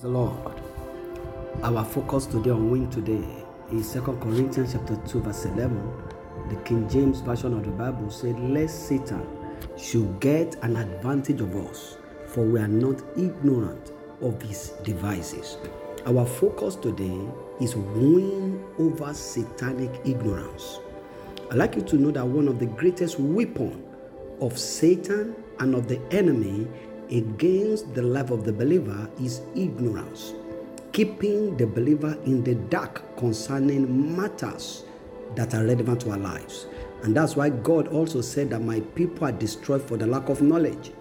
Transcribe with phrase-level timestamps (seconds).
[0.00, 0.54] the Lord.
[1.64, 3.26] Our focus today on win today
[3.72, 5.92] is 2 Corinthians chapter 2, verse 11.
[6.50, 9.26] The King James Version of the Bible said, Lest Satan
[9.76, 11.96] should get an advantage of us,
[12.28, 13.90] for we are not ignorant
[14.20, 15.58] of his devices.
[16.06, 17.20] Our focus today
[17.60, 20.78] is win over satanic ignorance.
[21.50, 23.84] I'd like you to know that one of the greatest weapon
[24.40, 26.68] of Satan and of the enemy
[27.10, 30.34] against the life of the believer is ignorance,
[30.92, 34.84] keeping the believer in the dark concerning matters
[35.34, 36.66] that are relevant to our lives.
[37.02, 40.42] And that's why God also said that my people are destroyed for the lack of
[40.42, 40.92] knowledge.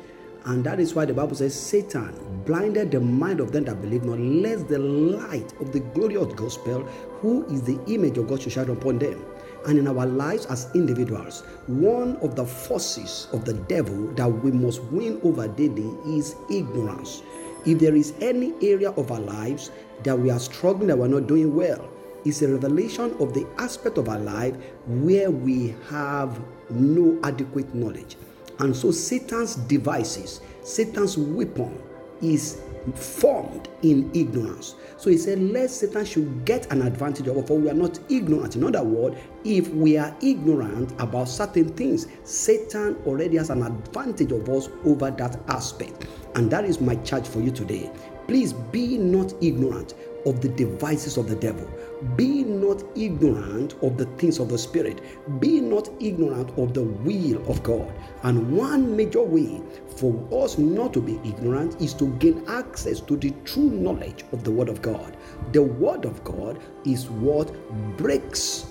[0.47, 2.15] And that is why the Bible says Satan
[2.45, 6.83] blinded the mind of them that believe not, lest the light of the glorious gospel,
[7.19, 9.25] who is the image of God, should shine upon them.
[9.67, 14.51] And in our lives as individuals, one of the forces of the devil that we
[14.51, 17.23] must win over daily is ignorance.
[17.65, 19.71] If there is any area of our lives
[20.03, 21.89] that we are struggling, that we're not doing well,
[22.23, 28.15] it's a revelation of the aspect of our life where we have no adequate knowledge.
[28.59, 31.81] And so Satan's devices, Satan's weapon
[32.21, 32.59] is
[32.95, 34.75] formed in ignorance.
[34.97, 37.99] So he said, Lest Satan should get an advantage of us, for we are not
[38.09, 38.55] ignorant.
[38.55, 44.31] In other words, if we are ignorant about certain things, Satan already has an advantage
[44.31, 46.07] of us over that aspect.
[46.35, 47.91] And that is my charge for you today.
[48.27, 49.93] Please be not ignorant
[50.27, 51.67] of the devices of the devil.
[52.15, 55.01] Be not ignorant of the things of the Spirit.
[55.39, 57.91] Be not ignorant of the will of God.
[58.23, 59.61] And one major way
[59.97, 64.43] for us not to be ignorant is to gain access to the true knowledge of
[64.43, 65.17] the Word of God.
[65.53, 67.51] The Word of God is what
[67.97, 68.67] breaks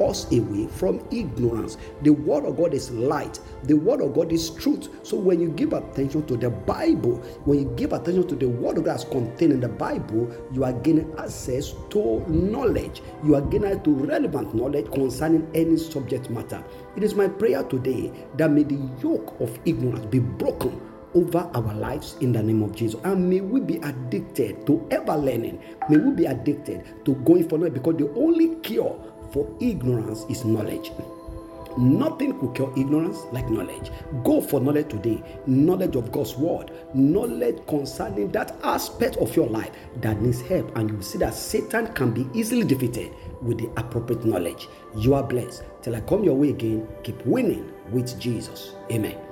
[0.00, 1.78] us away from ignorance.
[2.02, 4.88] The Word of God is light, the Word of God is truth.
[5.06, 8.78] So when you give attention to the Bible, when you give attention to the Word
[8.78, 13.02] of God as contained in the Bible, you are gaining access to knowledge.
[13.24, 16.62] You are gaining to relevant knowledge concerning any subject matter.
[16.96, 20.55] It is my prayer today that may the yoke of ignorance be broken
[21.14, 23.00] over our lives in the name of Jesus.
[23.04, 25.60] And may we be addicted to ever learning.
[25.88, 28.96] May we be addicted to going for knowledge because the only cure
[29.32, 30.92] for ignorance is knowledge.
[31.78, 33.90] Nothing could cure ignorance like knowledge.
[34.24, 35.22] Go for knowledge today.
[35.46, 36.70] Knowledge of God's word.
[36.94, 40.74] Knowledge concerning that aspect of your life that needs help.
[40.76, 43.12] And you see that Satan can be easily defeated
[43.42, 44.68] with the appropriate knowledge.
[44.96, 45.64] You are blessed.
[45.82, 48.74] Till I come your way again, keep winning with Jesus.
[48.90, 49.25] Amen.